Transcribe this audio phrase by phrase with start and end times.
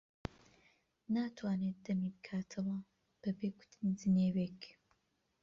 [1.15, 2.77] ناتوانێت دەمی بکاتەوە
[3.21, 4.61] بەبێ گوتنی جنێوێک.